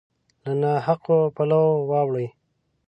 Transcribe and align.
له 0.43 0.51
نا 0.61 0.73
حقو 0.85 1.19
پولو 1.35 1.63
واوړي 1.89 2.27